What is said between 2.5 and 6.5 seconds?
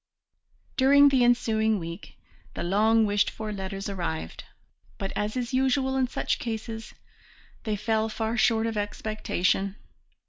the long wished for letters arrived, but, as is usual in such